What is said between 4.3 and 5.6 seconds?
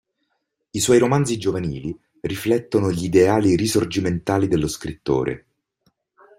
dello scrittore.